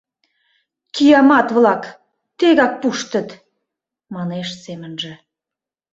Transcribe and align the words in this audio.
«Киямат-влак, 0.95 1.83
тегак 2.37 2.73
пуштыт»,— 2.81 3.29
манеш 4.13 4.47
семынже. 4.63 5.13